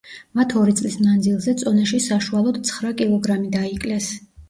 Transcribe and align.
მათ 0.37 0.55
ორი 0.61 0.73
წლის 0.79 0.95
მანძილზე 1.09 1.55
წონაში 1.61 2.01
საშუალოდ 2.07 2.61
ცხრა 2.73 2.97
კილოგრამი 3.03 3.55
დაიკლეს. 3.61 4.15